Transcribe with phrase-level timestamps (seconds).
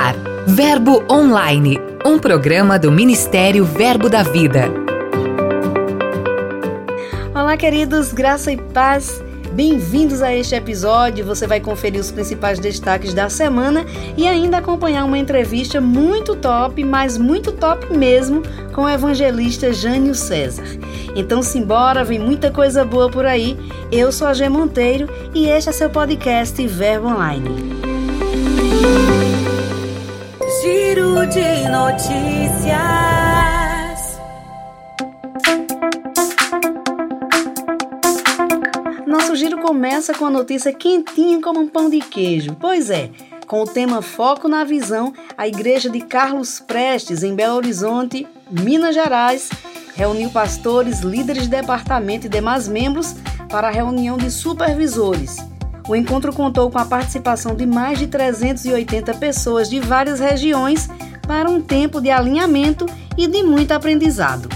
[0.00, 0.16] ar,
[0.46, 4.64] Verbo Online, um programa do Ministério Verbo da Vida.
[7.34, 9.22] Olá, queridos, graça e paz.
[9.52, 11.22] Bem-vindos a este episódio.
[11.26, 13.84] Você vai conferir os principais destaques da semana
[14.16, 18.42] e ainda acompanhar uma entrevista muito top, mas muito top mesmo,
[18.72, 20.64] com o evangelista Jânio César.
[21.14, 23.54] Então, simbora, vem muita coisa boa por aí.
[23.92, 29.29] Eu sou a G Monteiro e este é seu podcast Verbo Online.
[30.60, 32.20] Giro de notícias.
[39.06, 42.54] Nosso giro começa com a notícia quentinha como um pão de queijo.
[42.60, 43.08] Pois é,
[43.46, 48.94] com o tema Foco na Visão, a igreja de Carlos Prestes, em Belo Horizonte, Minas
[48.94, 49.48] Gerais,
[49.94, 53.14] reuniu pastores, líderes de departamento e demais membros
[53.48, 55.49] para a reunião de supervisores.
[55.90, 60.88] O encontro contou com a participação de mais de 380 pessoas de várias regiões
[61.26, 62.86] para um tempo de alinhamento
[63.18, 64.48] e de muito aprendizado.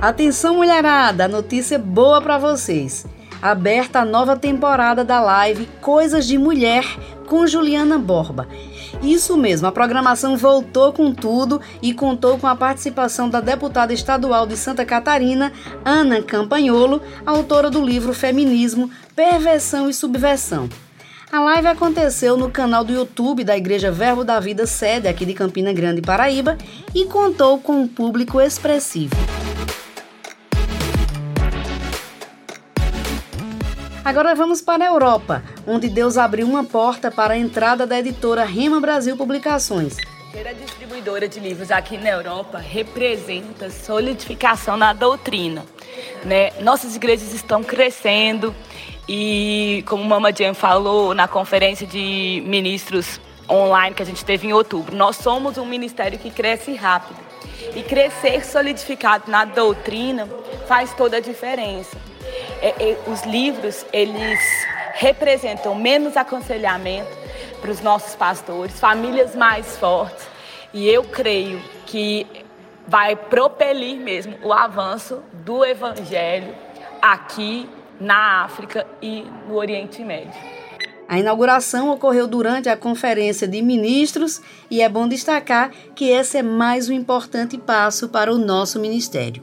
[0.00, 1.26] Atenção, mulherada!
[1.26, 3.04] Notícia boa para vocês!
[3.42, 6.84] Aberta a nova temporada da live Coisas de Mulher
[7.26, 8.46] com Juliana Borba.
[9.02, 14.46] Isso mesmo, a programação voltou com tudo e contou com a participação da deputada estadual
[14.46, 15.52] de Santa Catarina,
[15.84, 20.68] Ana Campanholo, autora do livro Feminismo, Perversão e Subversão.
[21.30, 25.34] A live aconteceu no canal do YouTube da Igreja Verbo da Vida, sede aqui de
[25.34, 26.56] Campina Grande, Paraíba,
[26.94, 29.14] e contou com um público expressivo.
[34.08, 38.42] Agora vamos para a Europa, onde Deus abriu uma porta para a entrada da editora
[38.42, 39.96] Rima Brasil Publicações.
[40.32, 45.62] Ser a distribuidora de livros aqui na Europa representa solidificação na doutrina.
[46.24, 46.52] Né?
[46.62, 48.54] Nossas igrejas estão crescendo
[49.06, 54.54] e, como Mama Jane falou na conferência de ministros online que a gente teve em
[54.54, 57.18] outubro, nós somos um ministério que cresce rápido.
[57.76, 60.26] E crescer solidificado na doutrina
[60.66, 62.07] faz toda a diferença
[62.60, 64.40] é, é, os livros eles
[64.94, 67.16] representam menos aconselhamento
[67.60, 70.26] para os nossos pastores, famílias mais fortes,
[70.72, 72.26] e eu creio que
[72.86, 76.54] vai propelir mesmo o avanço do evangelho
[77.00, 77.68] aqui
[78.00, 80.32] na África e no Oriente Médio.
[81.08, 86.42] A inauguração ocorreu durante a conferência de ministros e é bom destacar que esse é
[86.42, 89.42] mais um importante passo para o nosso ministério.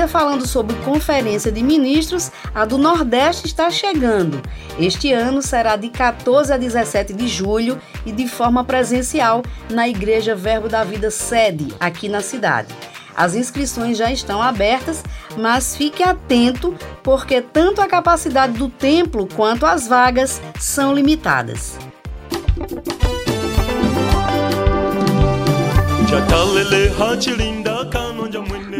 [0.00, 4.40] Ainda falando sobre conferência de ministros, a do Nordeste está chegando.
[4.78, 10.34] Este ano será de 14 a 17 de julho e de forma presencial na Igreja
[10.34, 12.74] Verbo da Vida sede, aqui na cidade.
[13.14, 15.04] As inscrições já estão abertas,
[15.36, 21.76] mas fique atento porque tanto a capacidade do templo quanto as vagas são limitadas.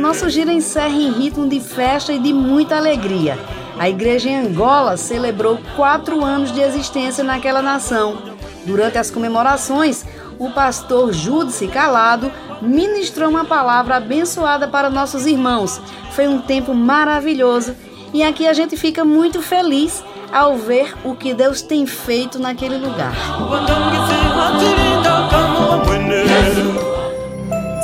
[0.01, 3.39] Nosso giro encerra em ritmo de festa e de muita alegria.
[3.79, 8.17] A igreja em Angola celebrou quatro anos de existência naquela nação.
[8.65, 10.07] Durante as comemorações,
[10.39, 15.79] o pastor Júdice Calado ministrou uma palavra abençoada para nossos irmãos.
[16.13, 17.77] Foi um tempo maravilhoso
[18.15, 20.03] e aqui a gente fica muito feliz
[20.33, 23.13] ao ver o que Deus tem feito naquele lugar.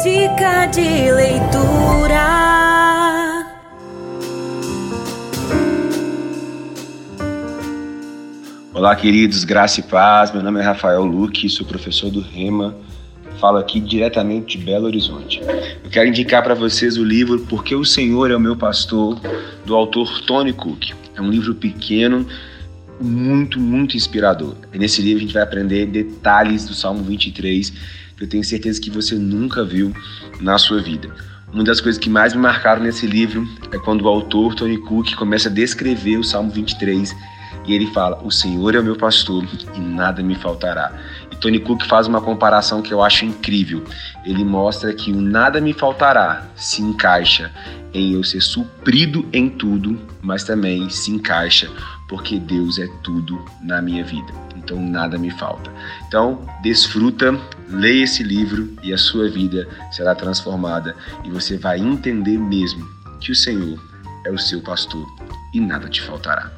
[0.06, 2.22] Dica de leitura.
[8.72, 10.31] Olá, queridos, graça e paz.
[10.31, 12.77] Meu nome é Rafael Luque, sou professor do Rema.
[13.41, 15.41] Falo aqui diretamente de Belo Horizonte.
[15.83, 19.19] Eu quero indicar para vocês o livro Porque o Senhor é o Meu Pastor,
[19.65, 20.93] do autor Tony Cook.
[21.17, 22.25] É um livro pequeno,
[23.00, 24.55] muito, muito inspirador.
[24.73, 28.81] E nesse livro a gente vai aprender detalhes do Salmo 23 que eu tenho certeza
[28.81, 29.93] que você nunca viu
[30.41, 31.10] na sua vida.
[31.53, 35.14] Uma das coisas que mais me marcaram nesse livro é quando o autor Tony Cook
[35.14, 37.14] começa a descrever o Salmo 23
[37.67, 40.93] e ele fala: O Senhor é o meu pastor e nada me faltará.
[41.31, 43.85] E Tony Cook faz uma comparação que eu acho incrível.
[44.25, 47.52] Ele mostra que o nada me faltará se encaixa
[47.93, 51.70] em eu ser suprido em tudo, mas também se encaixa
[52.08, 54.32] porque Deus é tudo na minha vida.
[54.56, 55.70] Então nada me falta.
[56.06, 57.38] Então, desfruta,
[57.69, 60.94] leia esse livro e a sua vida será transformada
[61.25, 62.87] e você vai entender mesmo
[63.20, 63.79] que o Senhor
[64.25, 65.06] é o seu pastor
[65.53, 66.50] e nada te faltará.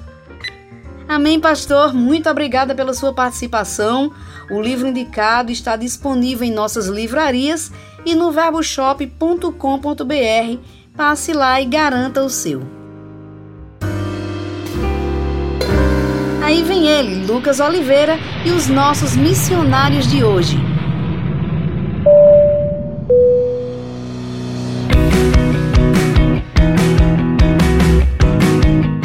[1.09, 1.95] Amém, pastor.
[1.95, 4.13] Muito obrigada pela sua participação.
[4.51, 7.73] O livro indicado está disponível em nossas livrarias
[8.05, 10.59] e no verboshop.com.br.
[10.95, 12.78] Passe lá e garanta o seu.
[16.49, 20.57] Aí vem ele, Lucas Oliveira, e os nossos missionários de hoje.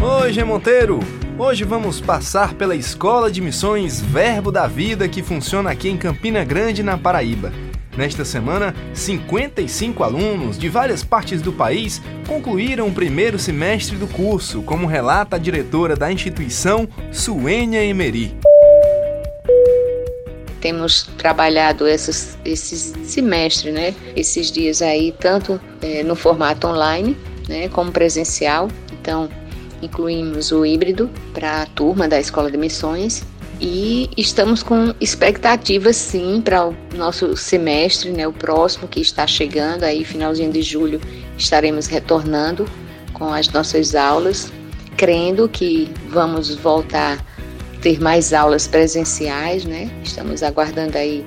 [0.02, 1.02] Oi, G Monteiro!
[1.38, 6.46] Hoje vamos passar pela Escola de Missões Verbo da Vida que funciona aqui em Campina
[6.46, 7.52] Grande, na Paraíba.
[7.96, 14.64] Nesta semana, 55 alunos de várias partes do país concluíram o primeiro semestre do curso,
[14.64, 18.36] como relata a diretora da instituição, Suênia Emery.
[20.60, 23.94] Temos trabalhado esses, esses semestre, né?
[24.16, 27.16] Esses dias aí, tanto é, no formato online,
[27.48, 28.70] né, como presencial.
[28.92, 29.30] Então,
[29.82, 33.24] incluímos o híbrido para a turma da Escola de Missões
[33.66, 39.86] e estamos com expectativas sim para o nosso semestre, né, o próximo que está chegando
[39.86, 41.00] aí finalzinho de julho
[41.38, 42.68] estaremos retornando
[43.14, 44.52] com as nossas aulas,
[44.98, 49.90] crendo que vamos voltar a ter mais aulas presenciais, né?
[50.04, 51.26] Estamos aguardando aí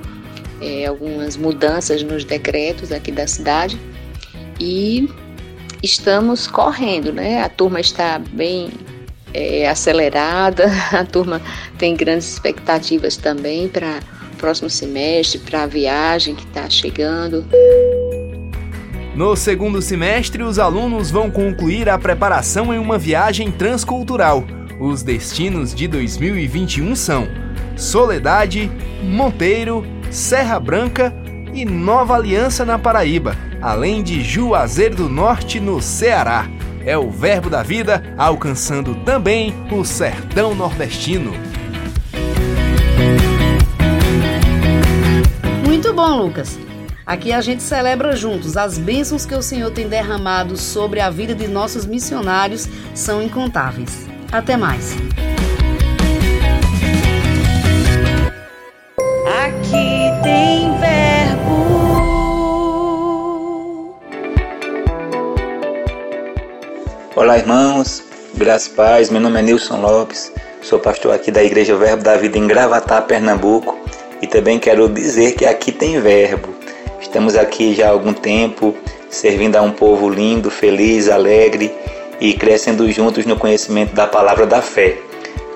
[0.61, 3.79] é, algumas mudanças nos decretos aqui da cidade
[4.59, 5.09] e
[5.81, 7.41] estamos correndo, né?
[7.41, 8.69] A turma está bem
[9.33, 11.41] é, acelerada, a turma
[11.77, 13.99] tem grandes expectativas também para
[14.33, 17.45] o próximo semestre, para a viagem que está chegando.
[19.15, 24.45] No segundo semestre, os alunos vão concluir a preparação em uma viagem transcultural.
[24.79, 27.27] Os destinos de 2021 são
[27.75, 28.71] Soledade,
[29.01, 31.11] Monteiro, Serra Branca
[31.51, 36.47] e Nova Aliança na Paraíba além de Juazeiro do Norte, no Ceará.
[36.87, 41.33] É o Verbo da Vida alcançando também o sertão nordestino.
[45.65, 46.57] Muito bom, Lucas.
[47.05, 51.35] Aqui a gente celebra juntos as bênçãos que o Senhor tem derramado sobre a vida
[51.35, 54.07] de nossos missionários são incontáveis.
[54.31, 54.95] Até mais.
[59.45, 60.76] Aqui tem
[67.17, 68.03] Olá, irmãos,
[68.35, 69.09] graças e paz.
[69.09, 70.31] Meu nome é Nilson Lopes,
[70.61, 73.75] sou pastor aqui da Igreja Verbo da Vida em Gravatá, Pernambuco.
[74.21, 76.53] E também quero dizer que aqui tem verbo.
[77.01, 78.75] Estamos aqui já há algum tempo,
[79.09, 81.73] servindo a um povo lindo, feliz, alegre
[82.21, 84.99] e crescendo juntos no conhecimento da palavra da fé.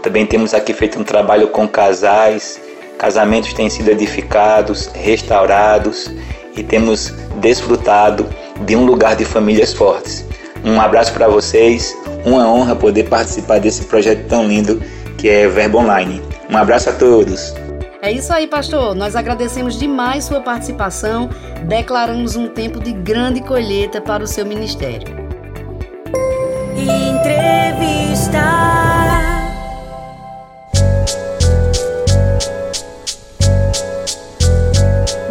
[0.02, 2.60] Também temos aqui feito um trabalho com casais,
[2.98, 6.10] casamentos têm sido edificados, restaurados
[6.58, 8.28] e temos desfrutado
[8.62, 10.26] de um lugar de famílias fortes.
[10.64, 14.82] Um abraço para vocês, uma honra poder participar desse projeto tão lindo
[15.18, 16.22] que é Verbo Online.
[16.50, 17.54] Um abraço a todos.
[18.02, 18.96] É isso aí, pastor.
[18.96, 21.30] Nós agradecemos demais sua participação.
[21.68, 25.08] Declaramos um tempo de grande colheita para o seu ministério.
[26.76, 28.42] Entrevista.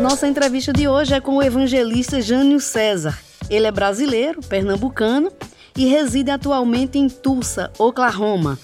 [0.01, 3.30] Nossa entrevista de hoje é com o evangelista Jânio César.
[3.51, 5.33] Ele é brasileiro, pernambucano
[5.77, 8.57] e reside atualmente em Tulsa, Oklahoma.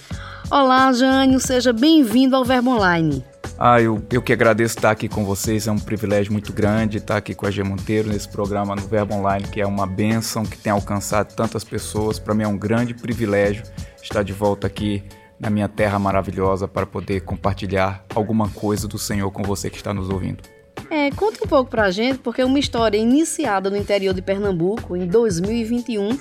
[0.48, 3.24] Olá, Jânio, seja bem-vindo ao Verbo Online.
[3.58, 7.16] Ah, eu, eu que agradeço estar aqui com vocês, é um privilégio muito grande estar
[7.16, 10.56] aqui com a G Monteiro nesse programa no Verbo Online, que é uma benção que
[10.56, 12.20] tem alcançado tantas pessoas.
[12.20, 13.64] Para mim é um grande privilégio
[14.00, 15.02] estar de volta aqui
[15.40, 19.92] na minha terra maravilhosa para poder compartilhar alguma coisa do Senhor com você que está
[19.92, 20.55] nos ouvindo.
[20.90, 25.06] É, conta um pouco pra gente, porque uma história iniciada no interior de Pernambuco em
[25.06, 26.18] 2021,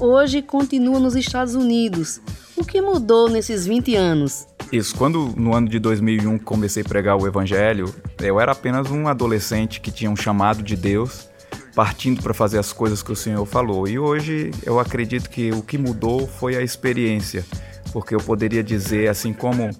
[0.00, 2.20] hoje continua nos Estados Unidos.
[2.56, 4.46] O que mudou nesses 20 anos?
[4.72, 9.06] Isso, quando no ano de 2001 comecei a pregar o evangelho, eu era apenas um
[9.06, 11.28] adolescente que tinha um chamado de Deus,
[11.74, 13.86] partindo para fazer as coisas que o Senhor falou.
[13.86, 17.44] E hoje eu acredito que o que mudou foi a experiência,
[17.92, 19.70] porque eu poderia dizer, assim como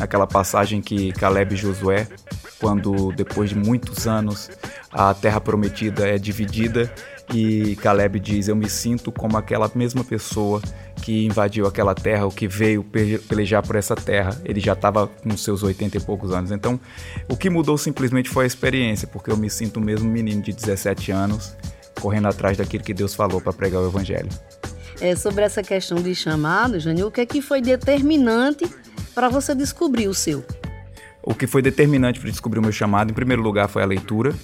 [0.00, 2.08] naquela passagem que Caleb e Josué
[2.58, 4.50] quando depois de muitos anos
[4.90, 6.92] a terra prometida é dividida
[7.32, 10.60] e Caleb diz: Eu me sinto como aquela mesma pessoa
[11.02, 12.84] que invadiu aquela terra, ou que veio
[13.28, 14.36] pelejar por essa terra.
[14.44, 16.50] Ele já estava com seus 80 e poucos anos.
[16.50, 16.78] Então,
[17.28, 20.52] o que mudou simplesmente foi a experiência, porque eu me sinto o mesmo menino de
[20.52, 21.56] 17 anos
[22.00, 24.28] correndo atrás daquilo que Deus falou para pregar o Evangelho.
[25.00, 28.70] É, sobre essa questão de chamado, Jânio, o que, é que foi determinante
[29.14, 30.44] para você descobrir o seu?
[31.22, 34.34] O que foi determinante para descobrir o meu chamado, em primeiro lugar, foi a leitura.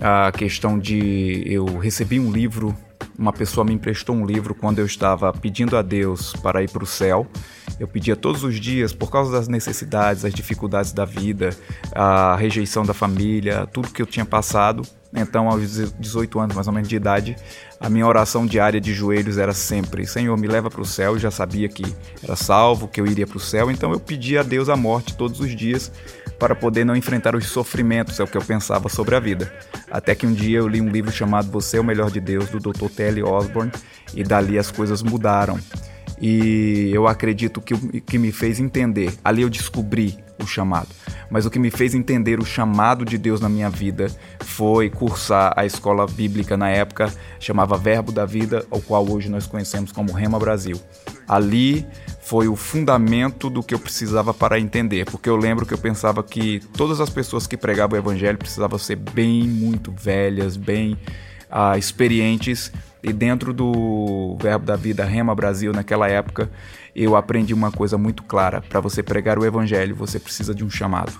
[0.00, 2.76] A questão de eu recebi um livro,
[3.18, 6.84] uma pessoa me emprestou um livro quando eu estava pedindo a Deus para ir para
[6.84, 7.26] o céu.
[7.80, 11.50] Eu pedia todos os dias, por causa das necessidades, as dificuldades da vida,
[11.92, 14.82] a rejeição da família, tudo que eu tinha passado.
[15.14, 17.36] Então, aos 18 anos mais ou menos de idade,
[17.78, 21.12] a minha oração diária de joelhos era sempre: Senhor, me leva para o céu.
[21.12, 21.84] Eu já sabia que
[22.22, 25.16] era salvo, que eu iria para o céu, então eu pedia a Deus a morte
[25.16, 25.92] todos os dias
[26.38, 29.52] para poder não enfrentar os sofrimentos, é o que eu pensava sobre a vida.
[29.90, 32.48] Até que um dia eu li um livro chamado Você é o Melhor de Deus,
[32.48, 32.88] do Dr.
[32.88, 33.22] T.L.
[33.22, 33.70] Osborne,
[34.14, 35.58] e dali as coisas mudaram.
[36.20, 40.88] E eu acredito que que me fez entender, ali eu descobri o chamado.
[41.34, 44.06] Mas o que me fez entender o chamado de Deus na minha vida
[44.38, 49.44] foi cursar a escola bíblica na época, chamava Verbo da Vida, o qual hoje nós
[49.44, 50.80] conhecemos como Rema Brasil.
[51.26, 51.84] Ali
[52.20, 56.22] foi o fundamento do que eu precisava para entender, porque eu lembro que eu pensava
[56.22, 60.96] que todas as pessoas que pregavam o evangelho precisavam ser bem muito velhas, bem
[61.50, 62.70] uh, experientes
[63.04, 66.50] e dentro do Verbo da Vida Rema Brasil naquela época,
[66.96, 70.70] eu aprendi uma coisa muito clara: para você pregar o evangelho, você precisa de um
[70.70, 71.12] chamado.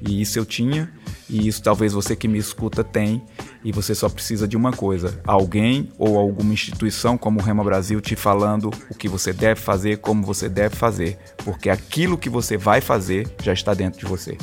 [0.00, 0.90] E isso eu tinha,
[1.28, 3.22] e isso talvez você que me escuta tem,
[3.62, 8.00] e você só precisa de uma coisa: alguém ou alguma instituição como o Rema Brasil
[8.00, 12.56] te falando o que você deve fazer, como você deve fazer, porque aquilo que você
[12.56, 14.38] vai fazer já está dentro de você.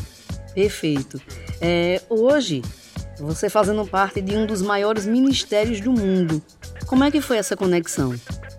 [0.53, 1.19] Perfeito.
[1.59, 2.61] É, hoje,
[3.19, 6.41] você fazendo parte de um dos maiores ministérios do mundo.
[6.85, 8.13] Como é que foi essa conexão?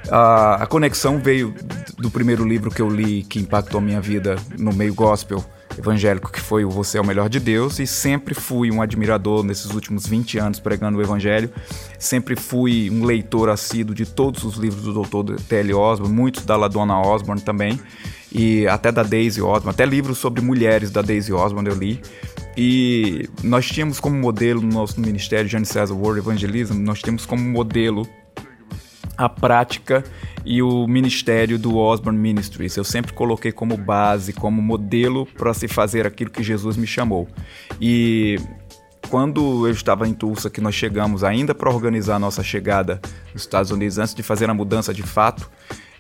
[0.08, 1.54] A, a conexão veio
[1.98, 5.44] do primeiro livro que eu li que impactou a minha vida no meio gospel
[5.78, 9.42] evangélico, que foi o Você é o Melhor de Deus, e sempre fui um admirador
[9.42, 11.50] nesses últimos 20 anos pregando o evangelho.
[11.98, 15.40] Sempre fui um leitor assíduo de todos os livros do Dr.
[15.48, 15.74] T.L.
[15.74, 17.80] Osborne, muitos da Ladona Osborne também,
[18.34, 22.00] e até da Daisy Osborne, até livros sobre mulheres da Daisy Osborne eu li.
[22.56, 27.42] E nós tínhamos como modelo no nosso ministério, Jane César World Evangelism, nós temos como
[27.42, 28.06] modelo
[29.16, 30.02] a prática
[30.44, 32.76] e o ministério do Osborne Ministries.
[32.76, 37.28] Eu sempre coloquei como base, como modelo para se fazer aquilo que Jesus me chamou.
[37.80, 38.36] E
[39.08, 43.00] quando eu estava em Tulsa, que nós chegamos ainda para organizar a nossa chegada
[43.32, 45.48] nos Estados Unidos, antes de fazer a mudança de fato,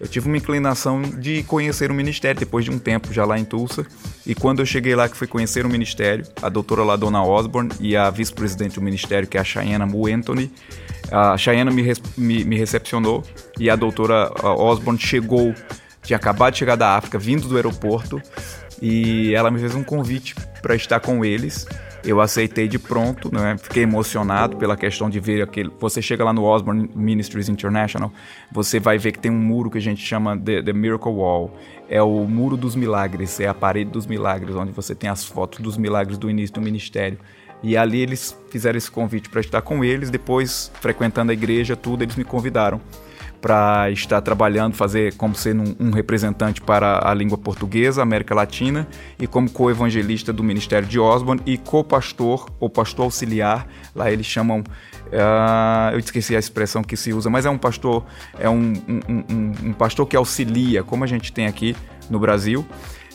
[0.00, 3.44] eu tive uma inclinação de conhecer o ministério depois de um tempo já lá em
[3.44, 3.86] Tulsa.
[4.26, 7.96] E quando eu cheguei lá que fui conhecer o ministério, a doutora Ladona Osborne e
[7.96, 10.50] a vice-presidente do ministério, que é a Cheyenne Mu Anthony,
[11.10, 13.22] a Cheyenne me, me, me recepcionou
[13.58, 15.54] e a doutora Osborne chegou,
[16.02, 18.20] tinha acabado de chegar da África, vindo do aeroporto,
[18.82, 20.34] e ela me fez um convite
[20.64, 21.66] para estar com eles
[22.04, 23.56] eu aceitei de pronto, né?
[23.56, 25.70] fiquei emocionado pela questão de ver aquele.
[25.80, 28.12] Você chega lá no Osborne Ministries International,
[28.52, 31.56] você vai ver que tem um muro que a gente chama de The Miracle Wall.
[31.88, 35.60] É o muro dos milagres, é a parede dos milagres, onde você tem as fotos
[35.60, 37.18] dos milagres do início do ministério.
[37.62, 40.10] E ali eles fizeram esse convite para estar com eles.
[40.10, 42.80] Depois, frequentando a igreja, tudo, eles me convidaram
[43.44, 48.88] para estar trabalhando, fazer como ser um, um, representante para a língua portuguesa, América Latina,
[49.20, 53.68] e como co-evangelista do Ministério de Osborne e co-pastor ou pastor auxiliar.
[53.94, 58.06] Lá eles chamam, uh, eu esqueci a expressão que se usa, mas é um pastor,
[58.38, 61.76] é um, um, um pastor que auxilia, como a gente tem aqui
[62.08, 62.64] no Brasil,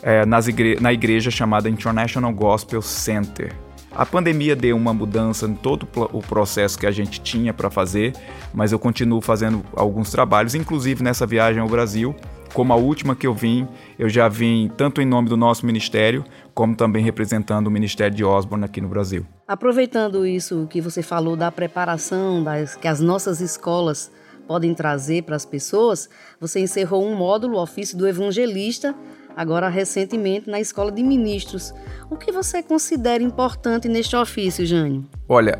[0.04, 3.52] é, nas igre na igreja chamada International Gospel Center.
[3.92, 8.14] A pandemia deu uma mudança em todo o processo que a gente tinha para fazer,
[8.54, 12.16] mas eu continuo fazendo alguns trabalhos, inclusive nessa viagem ao Brasil.
[12.54, 13.68] Como a última que eu vim,
[13.98, 18.24] eu já vim tanto em nome do nosso ministério, como também representando o Ministério de
[18.24, 19.26] Osborne aqui no Brasil.
[19.48, 24.12] Aproveitando isso que você falou da preparação das, que as nossas escolas
[24.48, 28.96] podem trazer para as pessoas, você encerrou um módulo, ofício do evangelista,
[29.40, 31.74] agora recentemente na Escola de Ministros.
[32.10, 35.06] O que você considera importante neste ofício, Jânio?
[35.30, 35.58] Olha,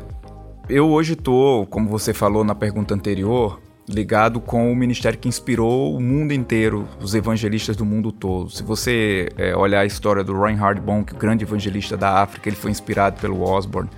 [0.68, 3.58] eu hoje estou, como você falou na pergunta anterior,
[3.88, 8.50] ligado com o ministério que inspirou o mundo inteiro, os evangelistas do mundo todo.
[8.50, 12.56] Se você é, olhar a história do Reinhard Bonk, o grande evangelista da África, ele
[12.56, 13.88] foi inspirado pelo Osborne.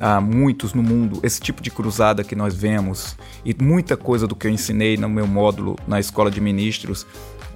[0.00, 4.34] Há muitos no mundo, esse tipo de cruzada que nós vemos e muita coisa do
[4.34, 7.06] que eu ensinei no meu módulo na escola de ministros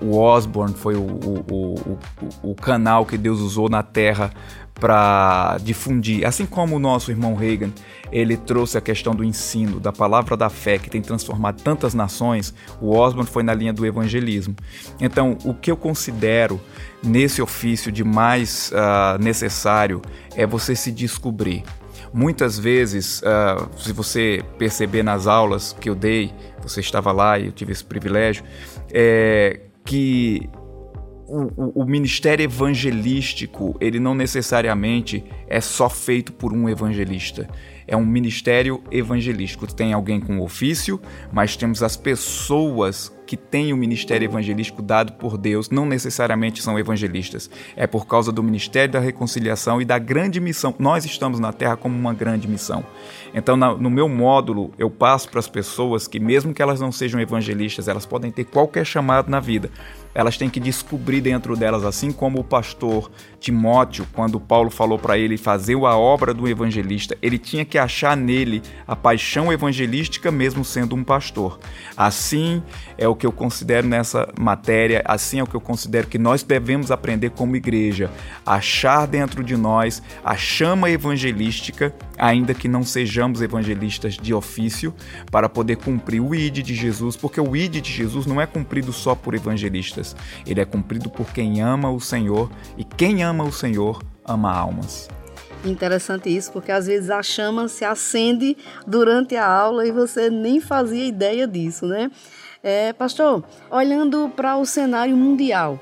[0.04, 1.98] o Osborne foi o, o,
[2.42, 4.30] o, o canal que Deus usou na Terra
[4.74, 6.26] para difundir.
[6.26, 7.70] Assim como o nosso irmão Reagan,
[8.12, 12.52] ele trouxe a questão do ensino, da palavra da fé, que tem transformado tantas nações,
[12.80, 14.54] o Osborne foi na linha do evangelismo.
[15.00, 16.60] Então, o que eu considero
[17.02, 20.02] nesse ofício de mais uh, necessário
[20.36, 21.64] é você se descobrir.
[22.12, 26.32] Muitas vezes, uh, se você perceber nas aulas que eu dei,
[26.62, 28.44] você estava lá e eu tive esse privilégio,
[28.92, 30.48] é, que
[31.26, 37.48] o, o, o, ministério evangelístico ele não necessariamente é só feito por um evangelista.
[37.86, 39.72] É um ministério evangelístico.
[39.72, 41.00] Tem alguém com ofício,
[41.32, 46.78] mas temos as pessoas que têm o ministério evangelístico dado por Deus não necessariamente são
[46.78, 47.50] evangelistas.
[47.76, 50.74] É por causa do ministério da reconciliação e da grande missão.
[50.78, 52.84] Nós estamos na Terra como uma grande missão.
[53.34, 57.20] Então, no meu módulo, eu passo para as pessoas que, mesmo que elas não sejam
[57.20, 59.70] evangelistas, elas podem ter qualquer chamado na vida
[60.14, 65.18] elas têm que descobrir dentro delas, assim como o pastor Timóteo, quando Paulo falou para
[65.18, 70.64] ele fazer a obra do evangelista, ele tinha que achar nele a paixão evangelística, mesmo
[70.64, 71.58] sendo um pastor.
[71.96, 72.62] Assim
[72.96, 76.42] é o que eu considero nessa matéria, assim é o que eu considero que nós
[76.42, 78.10] devemos aprender como igreja,
[78.44, 84.94] achar dentro de nós a chama evangelística, ainda que não sejamos evangelistas de ofício,
[85.30, 88.92] para poder cumprir o ID de Jesus, porque o ID de Jesus não é cumprido
[88.92, 90.14] só por evangelistas
[90.46, 95.08] ele é cumprido por quem ama o Senhor e quem ama o Senhor ama almas.
[95.64, 98.54] Interessante isso, porque às vezes a chama se acende
[98.86, 102.10] durante a aula e você nem fazia ideia disso, né?
[102.66, 105.78] É, pastor, olhando para o cenário mundial,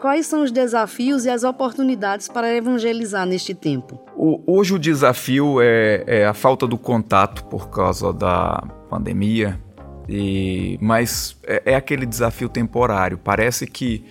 [0.00, 4.00] quais são os desafios e as oportunidades para evangelizar neste tempo?
[4.16, 9.60] Hoje o desafio é, é a falta do contato por causa da pandemia,
[10.08, 13.18] e, mas é, é aquele desafio temporário.
[13.18, 14.02] Parece que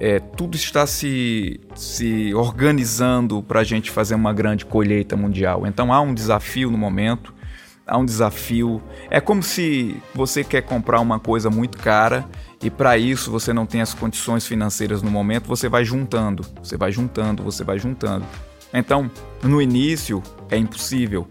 [0.00, 5.64] é, tudo está se, se organizando para a gente fazer uma grande colheita mundial.
[5.68, 7.32] Então há um desafio no momento,
[7.86, 8.82] há um desafio.
[9.10, 12.28] É como se você quer comprar uma coisa muito cara
[12.62, 16.76] e para isso você não tem as condições financeiras no momento, você vai juntando, você
[16.76, 18.24] vai juntando, você vai juntando.
[18.72, 19.10] Então,
[19.42, 21.26] no início é impossível.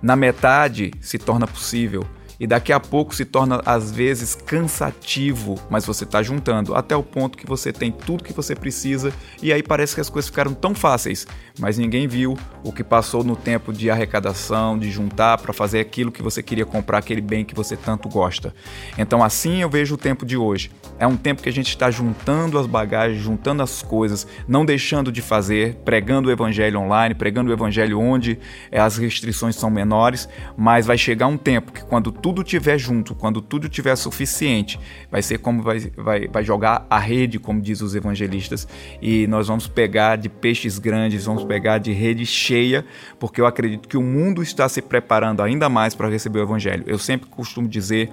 [0.00, 2.06] Na metade se torna possível
[2.40, 7.02] e daqui a pouco se torna às vezes cansativo, mas você está juntando até o
[7.02, 10.54] ponto que você tem tudo que você precisa e aí parece que as coisas ficaram
[10.54, 11.26] tão fáceis,
[11.58, 16.12] mas ninguém viu o que passou no tempo de arrecadação, de juntar para fazer aquilo
[16.12, 18.54] que você queria comprar, aquele bem que você tanto gosta.
[18.96, 20.70] Então assim eu vejo o tempo de hoje.
[20.98, 25.10] É um tempo que a gente está juntando as bagagens, juntando as coisas, não deixando
[25.10, 28.38] de fazer, pregando o evangelho online, pregando o evangelho onde
[28.70, 32.76] eh, as restrições são menores, mas vai chegar um tempo que quando tudo tudo tiver
[32.76, 34.78] junto, quando tudo tiver suficiente,
[35.10, 38.68] vai ser como vai, vai, vai jogar a rede, como diz os evangelistas,
[39.00, 42.84] e nós vamos pegar de peixes grandes, vamos pegar de rede cheia,
[43.18, 46.84] porque eu acredito que o mundo está se preparando ainda mais para receber o evangelho.
[46.86, 48.10] Eu sempre costumo dizer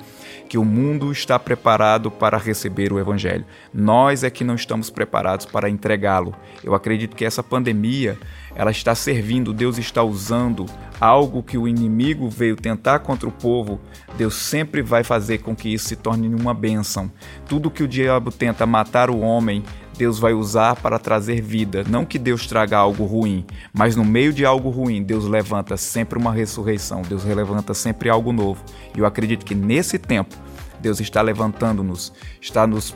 [0.47, 3.43] que o mundo está preparado para receber o evangelho.
[3.73, 6.33] Nós é que não estamos preparados para entregá-lo.
[6.63, 8.17] Eu acredito que essa pandemia
[8.55, 10.65] ela está servindo, Deus está usando
[10.99, 13.79] algo que o inimigo veio tentar contra o povo,
[14.17, 17.11] Deus sempre vai fazer com que isso se torne uma bênção.
[17.47, 19.63] Tudo que o diabo tenta matar o homem,
[19.97, 21.83] Deus vai usar para trazer vida.
[21.87, 26.17] Não que Deus traga algo ruim, mas no meio de algo ruim, Deus levanta sempre
[26.17, 28.63] uma ressurreição, Deus levanta sempre algo novo.
[28.95, 30.35] E eu acredito que nesse tempo,
[30.79, 32.95] Deus está levantando-nos, está nos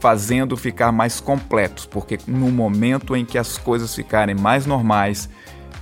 [0.00, 5.28] fazendo ficar mais completos, porque no momento em que as coisas ficarem mais normais,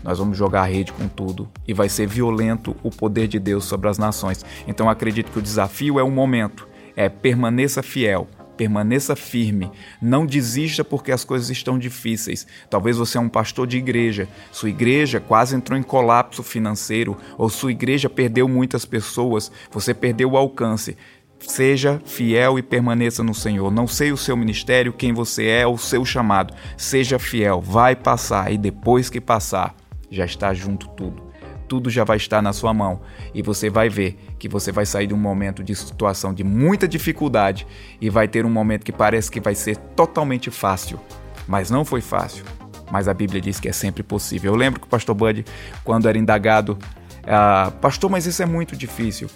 [0.02, 3.64] nós vamos jogar a rede com tudo e vai ser violento o poder de Deus
[3.64, 4.44] sobre as nações.
[4.66, 10.82] Então acredito que o desafio é o momento, é permaneça fiel, permaneça firme, não desista
[10.82, 12.46] porque as coisas estão difíceis.
[12.70, 17.48] Talvez você é um pastor de igreja, sua igreja quase entrou em colapso financeiro ou
[17.48, 20.96] sua igreja perdeu muitas pessoas, você perdeu o alcance.
[21.38, 23.70] Seja fiel e permaneça no Senhor.
[23.70, 26.54] Não sei o seu ministério, quem você é, o seu chamado.
[26.76, 29.74] Seja fiel, vai passar e depois que passar,
[30.10, 31.24] já está junto tudo.
[31.68, 33.00] Tudo já vai estar na sua mão
[33.34, 36.86] e você vai ver que você vai sair de um momento de situação de muita
[36.86, 37.66] dificuldade
[38.00, 40.98] e vai ter um momento que parece que vai ser totalmente fácil,
[41.46, 42.44] mas não foi fácil.
[42.90, 44.52] Mas a Bíblia diz que é sempre possível.
[44.52, 45.44] Eu lembro que o pastor Bud,
[45.82, 46.78] quando era indagado,
[47.26, 49.28] ah, pastor, mas isso é muito difícil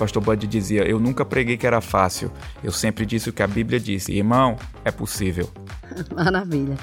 [0.00, 2.32] pastor Bud dizia: Eu nunca preguei que era fácil,
[2.64, 4.10] eu sempre disse o que a Bíblia disse.
[4.12, 5.50] Irmão, é possível.
[6.16, 6.76] Maravilha.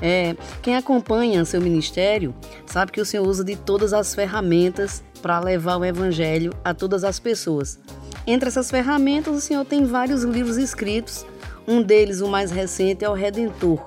[0.00, 2.34] É, quem acompanha seu ministério
[2.66, 7.04] sabe que o Senhor usa de todas as ferramentas para levar o Evangelho a todas
[7.04, 7.78] as pessoas.
[8.26, 11.26] Entre essas ferramentas, o Senhor tem vários livros escritos.
[11.68, 13.84] Um deles, o mais recente, é o Redentor.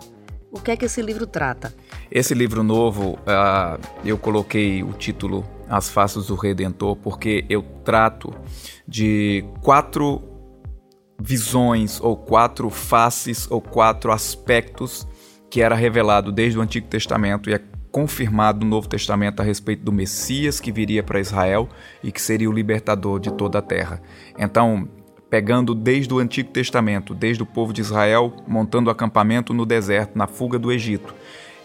[0.51, 1.73] O que é que esse livro trata?
[2.09, 8.33] Esse livro novo, uh, eu coloquei o título As Faces do Redentor porque eu trato
[8.87, 10.21] de quatro
[11.19, 15.07] visões ou quatro faces ou quatro aspectos
[15.49, 19.83] que era revelado desde o Antigo Testamento e é confirmado no Novo Testamento a respeito
[19.83, 21.67] do Messias que viria para Israel
[22.03, 24.01] e que seria o libertador de toda a terra.
[24.37, 24.87] Então,
[25.29, 30.27] pegando desde o Antigo Testamento, desde o povo de Israel montando acampamento no deserto, na
[30.27, 31.13] fuga do Egito,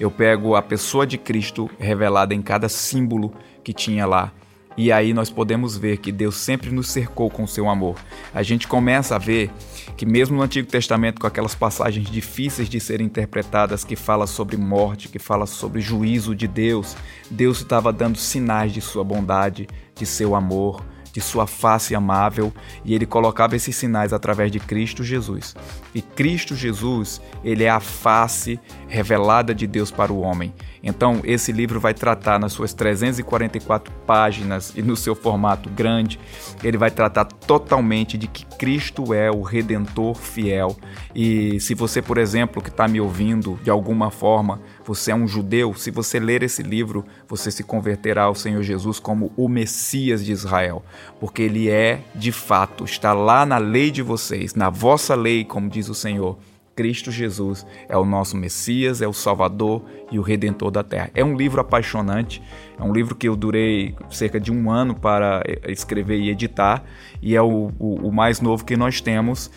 [0.02, 4.32] eu pego a pessoa de Cristo revelada em cada símbolo que tinha lá
[4.76, 7.94] E aí nós podemos ver que Deus sempre nos cercou com seu amor.
[8.34, 9.48] A gente começa a ver
[9.96, 14.56] que mesmo no Antigo Testamento, com aquelas passagens difíceis de serem interpretadas, que fala sobre
[14.56, 16.96] morte, que fala sobre juízo de Deus,
[17.30, 22.52] Deus estava dando sinais de sua bondade, de seu amor, de sua face amável,
[22.84, 25.54] e ele colocava esses sinais através de Cristo Jesus.
[25.94, 30.54] E Cristo Jesus, ele é a face revelada de Deus para o homem.
[30.82, 36.18] Então, esse livro vai tratar nas suas 344 páginas e no seu formato grande,
[36.62, 40.76] ele vai tratar totalmente de que Cristo é o redentor fiel.
[41.14, 45.28] E se você, por exemplo, que está me ouvindo de alguma forma, você é um
[45.28, 50.24] judeu, se você ler esse livro, você se converterá ao Senhor Jesus como o Messias
[50.24, 50.84] de Israel,
[51.20, 55.68] porque ele é, de fato, está lá na lei de vocês, na vossa lei, como
[55.68, 56.38] diz o Senhor
[56.74, 61.10] Cristo Jesus é o nosso Messias, é o Salvador e o Redentor da Terra.
[61.14, 62.42] É um livro apaixonante,
[62.78, 66.82] é um livro que eu durei cerca de um ano para escrever e editar,
[67.20, 69.50] e é o, o, o mais novo que nós temos.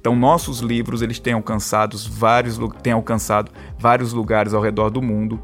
[0.00, 5.40] Então, nossos livros eles têm alcançado vários, têm alcançado vários lugares ao redor do mundo.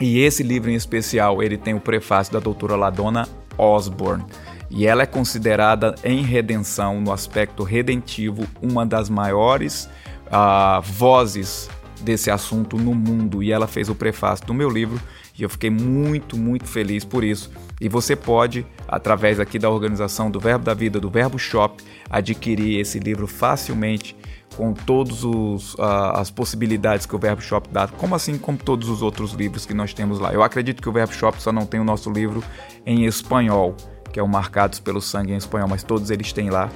[0.00, 4.24] E esse livro em especial, ele tem o prefácio da doutora Ladona Osborne.
[4.70, 9.88] E ela é considerada em redenção, no aspecto redentivo, uma das maiores
[10.26, 11.68] uh, vozes
[12.00, 15.00] desse assunto no mundo e ela fez o prefácio do meu livro
[15.36, 17.50] e eu fiquei muito, muito feliz por isso.
[17.80, 22.78] E você pode, através aqui da organização do Verbo da Vida, do Verbo Shop, adquirir
[22.78, 24.16] esse livro facilmente
[24.56, 25.76] com todas uh,
[26.14, 29.74] as possibilidades que o Verbo Shop dá, como assim como todos os outros livros que
[29.74, 30.32] nós temos lá.
[30.32, 32.42] Eu acredito que o Verbo Shop só não tem o nosso livro
[32.86, 33.74] em espanhol,
[34.12, 36.70] que é o Marcados pelo Sangue em espanhol, mas todos eles têm lá.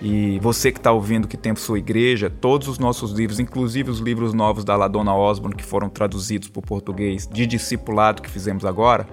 [0.00, 3.98] E você que está ouvindo que tem sua igreja, todos os nossos livros, inclusive os
[3.98, 8.64] livros novos da Ladona Osborne, que foram traduzidos para o português, de discipulado que fizemos
[8.64, 9.06] agora,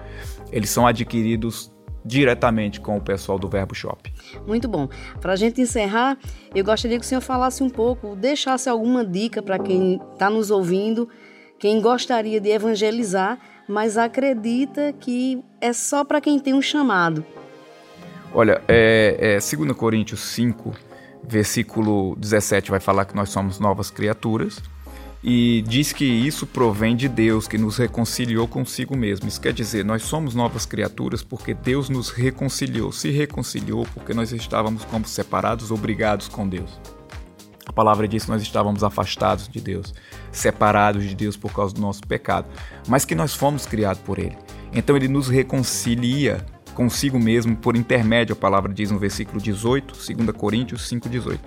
[0.50, 1.70] eles são adquiridos
[2.04, 4.10] diretamente com o pessoal do Verbo Shop.
[4.46, 4.88] Muito bom.
[5.20, 6.16] Para a gente encerrar,
[6.54, 10.50] eu gostaria que o senhor falasse um pouco, deixasse alguma dica para quem está nos
[10.50, 11.06] ouvindo,
[11.58, 17.24] quem gostaria de evangelizar, mas acredita que é só para quem tem um chamado.
[18.32, 20.72] Olha, é, é 2 Coríntios 5,
[21.26, 24.60] versículo 17, vai falar que nós somos novas criaturas
[25.22, 29.26] e diz que isso provém de Deus, que nos reconciliou consigo mesmo.
[29.26, 34.30] Isso quer dizer, nós somos novas criaturas porque Deus nos reconciliou, se reconciliou porque nós
[34.32, 36.78] estávamos como separados, obrigados com Deus.
[37.66, 39.92] A palavra diz que nós estávamos afastados de Deus,
[40.30, 42.48] separados de Deus por causa do nosso pecado,
[42.86, 44.36] mas que nós fomos criados por Ele.
[44.72, 46.44] Então Ele nos reconcilia
[46.78, 51.40] consigo mesmo por intermédio, a palavra diz no versículo 18, 2 Coríntios 5,18,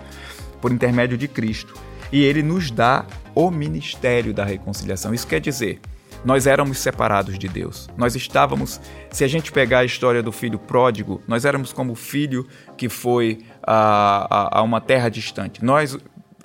[0.60, 1.72] por intermédio de Cristo.
[2.12, 5.14] E ele nos dá o ministério da reconciliação.
[5.14, 5.80] Isso quer dizer,
[6.22, 7.88] nós éramos separados de Deus.
[7.96, 8.78] Nós estávamos,
[9.10, 12.90] se a gente pegar a história do filho pródigo, nós éramos como o filho que
[12.90, 15.64] foi a, a, a uma terra distante.
[15.64, 15.96] Nós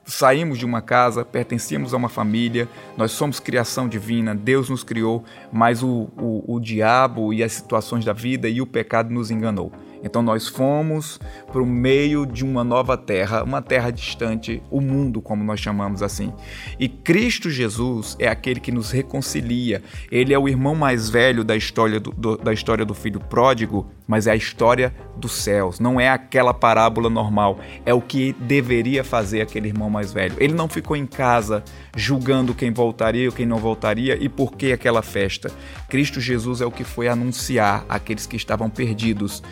[0.08, 5.24] saímos de uma casa, pertencíamos a uma família, nós somos criação divina, Deus nos criou,
[5.52, 9.72] mas o, o, o diabo e as situações da vida e o pecado nos enganou.
[10.04, 11.20] Então nós fomos
[11.52, 16.02] para o meio de uma nova terra, uma terra distante, o mundo, como nós chamamos
[16.02, 16.34] assim.
[16.80, 19.82] E Cristo Jesus é aquele que nos reconcilia.
[20.12, 23.88] Ele é o irmão mais velho da história do, do, da história do filho pródigo,
[24.08, 25.80] mas é a história dos céus.
[25.80, 27.60] Não é aquela parábola normal.
[27.86, 30.36] É o que deveria fazer aquele irmão mais velho.
[30.40, 31.64] Ele não ficou em casa
[31.96, 35.52] julgando quem voltaria ou quem não voltaria e por que aquela festa.
[35.90, 39.44] Cristo Jesus é o que foi anunciar àqueles que estavam perdidos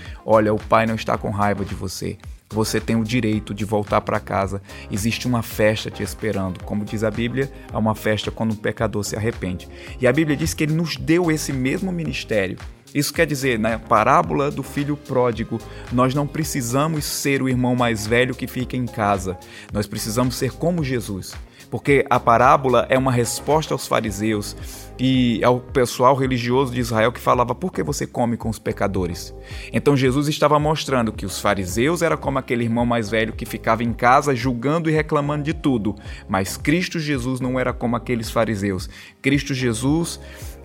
[0.53, 2.17] o pai não está com raiva de você.
[2.49, 4.61] Você tem o direito de voltar para casa.
[4.91, 6.63] Existe uma festa te esperando.
[6.63, 9.67] Como diz a Bíblia, há uma festa quando um pecador se arrepende.
[9.99, 12.57] E a Bíblia diz que ele nos deu esse mesmo ministério.
[12.93, 15.59] Isso quer dizer, na parábola do filho pródigo,
[15.91, 19.37] nós não precisamos ser o irmão mais velho que fica em casa.
[19.73, 21.35] Nós precisamos ser como Jesus.
[21.69, 24.55] Porque a parábola é uma resposta aos fariseus
[24.97, 29.35] e ao pessoal religioso de Israel que falava: por que você come com os pecadores?
[29.73, 33.83] Então Jesus estava mostrando que os fariseus era como aquele irmão mais velho que ficava
[33.83, 35.95] em casa julgando e reclamando de tudo,
[36.27, 38.89] mas Cristo Jesus não era como aqueles fariseus.
[39.21, 40.19] Cristo Jesus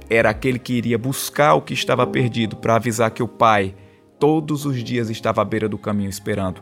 [0.09, 3.75] era aquele que iria buscar o que estava perdido para avisar que o Pai
[4.19, 6.61] todos os dias estava à beira do caminho esperando.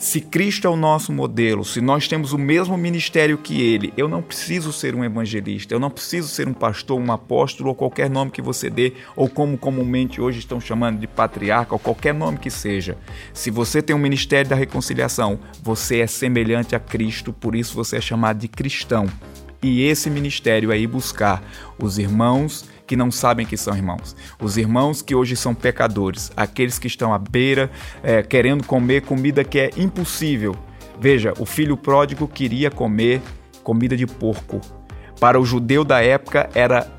[0.00, 4.08] Se Cristo é o nosso modelo, se nós temos o mesmo ministério que ele, eu
[4.08, 8.08] não preciso ser um evangelista, eu não preciso ser um pastor, um apóstolo ou qualquer
[8.08, 12.38] nome que você dê, ou como comumente hoje estão chamando de patriarca, ou qualquer nome
[12.38, 12.96] que seja.
[13.34, 17.74] Se você tem o um ministério da reconciliação, você é semelhante a Cristo, por isso
[17.74, 19.06] você é chamado de cristão.
[19.62, 21.42] E esse ministério é ir buscar
[21.78, 26.76] os irmãos que não sabem que são irmãos, os irmãos que hoje são pecadores, aqueles
[26.76, 27.70] que estão à beira
[28.02, 30.56] é, querendo comer comida que é impossível.
[30.98, 33.22] Veja, o filho pródigo queria comer
[33.62, 34.60] comida de porco.
[35.20, 36.90] Para o judeu da época era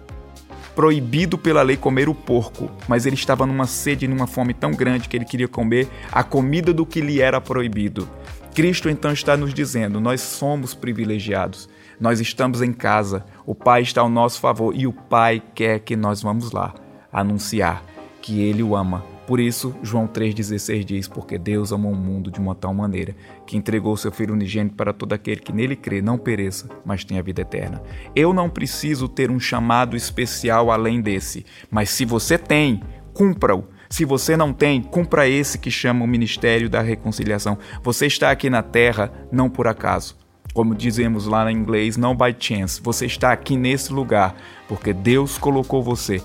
[0.76, 4.72] proibido pela lei comer o porco, mas ele estava numa sede e numa fome tão
[4.72, 8.08] grande que ele queria comer a comida do que lhe era proibido.
[8.54, 11.68] Cristo então está nos dizendo: nós somos privilegiados,
[12.02, 15.96] nós estamos em casa, o Pai está ao nosso favor e o Pai quer que
[15.96, 16.74] nós vamos lá
[17.14, 17.84] anunciar
[18.20, 19.06] que Ele o ama.
[19.28, 23.56] Por isso, João 3,16 diz: Porque Deus amou o mundo de uma tal maneira que
[23.56, 27.42] entregou seu Filho unigênito para todo aquele que nele crê, não pereça, mas tenha vida
[27.42, 27.82] eterna.
[28.16, 32.82] Eu não preciso ter um chamado especial além desse, mas se você tem,
[33.14, 33.64] cumpra-o.
[33.92, 37.60] Se você não tem, cumpra esse que chama o ministério da reconciliação.
[37.84, 40.21] Você está aqui na terra não por acaso.
[40.54, 42.82] Como dizemos lá em inglês, não by chance.
[42.82, 44.36] Você está aqui nesse lugar
[44.72, 46.22] porque Deus colocou você.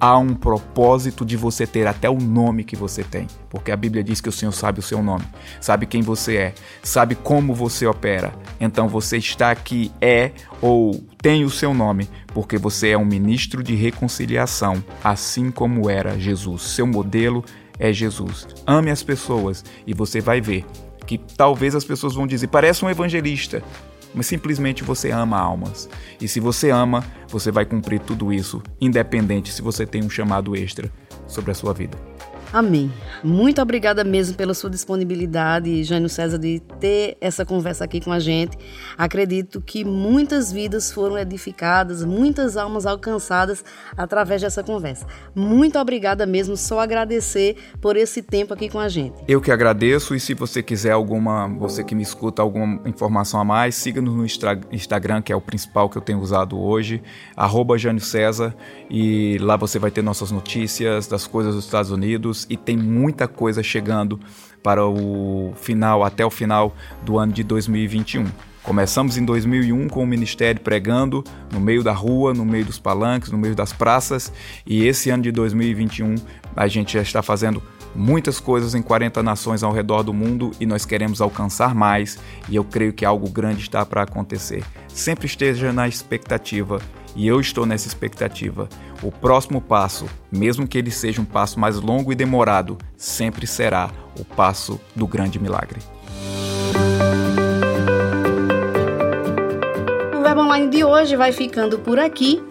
[0.00, 4.02] Há um propósito de você ter até o nome que você tem, porque a Bíblia
[4.02, 5.24] diz que o Senhor sabe o seu nome,
[5.60, 8.32] sabe quem você é, sabe como você opera.
[8.58, 10.30] Então você está aqui é
[10.62, 16.18] ou tem o seu nome, porque você é um ministro de reconciliação, assim como era
[16.18, 16.62] Jesus.
[16.62, 17.44] Seu modelo
[17.78, 18.46] é Jesus.
[18.66, 20.64] Ame as pessoas e você vai ver
[21.06, 23.62] que talvez as pessoas vão dizer, parece um evangelista,
[24.14, 25.88] mas simplesmente você ama almas.
[26.20, 30.56] E se você ama, você vai cumprir tudo isso, independente se você tem um chamado
[30.56, 30.90] extra
[31.26, 32.09] sobre a sua vida.
[32.52, 32.92] Amém.
[33.22, 38.18] Muito obrigada mesmo pela sua disponibilidade, Jânio César, de ter essa conversa aqui com a
[38.18, 38.58] gente.
[38.98, 43.64] Acredito que muitas vidas foram edificadas, muitas almas alcançadas
[43.96, 45.06] através dessa conversa.
[45.34, 49.14] Muito obrigada mesmo, só agradecer por esse tempo aqui com a gente.
[49.28, 53.44] Eu que agradeço e se você quiser alguma, você que me escuta, alguma informação a
[53.44, 54.26] mais, siga-nos no
[54.72, 57.00] Instagram, que é o principal que eu tenho usado hoje,
[57.36, 58.56] arroba Jânio César,
[58.90, 63.26] e lá você vai ter nossas notícias das coisas dos Estados Unidos, e tem muita
[63.26, 64.18] coisa chegando
[64.62, 68.26] para o final, até o final do ano de 2021.
[68.62, 73.30] Começamos em 2001 com o ministério pregando no meio da rua, no meio dos palanques,
[73.30, 74.30] no meio das praças,
[74.66, 76.16] e esse ano de 2021
[76.54, 77.62] a gente já está fazendo
[77.94, 82.56] muitas coisas em 40 nações ao redor do mundo e nós queremos alcançar mais, e
[82.56, 84.62] eu creio que algo grande está para acontecer.
[84.88, 86.80] Sempre esteja na expectativa
[87.14, 88.68] e eu estou nessa expectativa.
[89.02, 93.90] O próximo passo, mesmo que ele seja um passo mais longo e demorado, sempre será
[94.18, 95.80] o passo do grande milagre.
[100.18, 102.42] O Verbo Online de hoje vai ficando por aqui.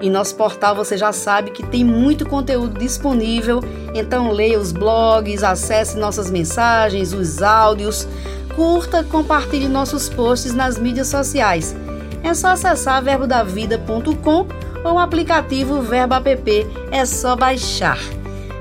[0.00, 3.60] Em nosso portal você já sabe que tem muito conteúdo disponível,
[3.94, 8.06] então leia os blogs, acesse nossas mensagens, os áudios,
[8.54, 11.74] curta, compartilhe nossos posts nas mídias sociais
[12.22, 14.46] é só acessar verbodavida.com
[14.84, 17.98] ou o aplicativo Verbo App, é só baixar.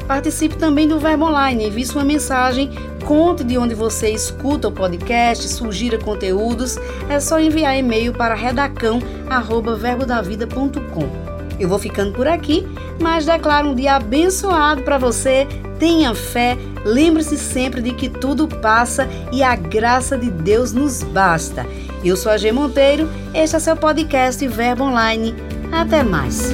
[0.08, 2.72] Participe também do Verbo Online, envie sua mensagem,
[3.06, 6.78] conte de onde você escuta o podcast, sugira conteúdos,
[7.10, 11.28] é só enviar e-mail para redacão@verbodavida.com.
[11.60, 12.68] Eu vou ficando por aqui,
[13.02, 15.48] mas declaro um dia abençoado para você.
[15.80, 21.66] Tenha fé, lembre-se sempre de que tudo passa e a graça de Deus nos basta.
[22.04, 25.34] Eu sou a G Monteiro, este é seu podcast Verbo Online.
[25.72, 26.54] Até mais.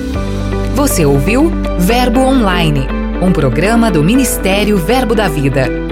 [0.73, 2.87] Você ouviu Verbo Online,
[3.21, 5.82] um programa do Ministério Verbo da Vida.